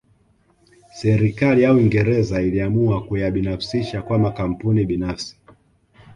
Serikali 0.93 1.61
ya 1.63 1.73
Uingereza 1.73 2.41
iliamua 2.41 3.03
kuyabinafsisha 3.03 4.01
kwa 4.01 4.19
makampuni 4.19 4.85
binafsi 4.85 5.37